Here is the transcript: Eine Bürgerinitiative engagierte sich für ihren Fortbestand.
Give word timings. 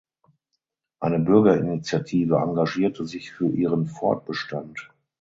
Eine 0.99 1.19
Bürgerinitiative 1.19 2.37
engagierte 2.37 3.05
sich 3.05 3.31
für 3.31 3.49
ihren 3.51 3.85
Fortbestand. 3.85 4.89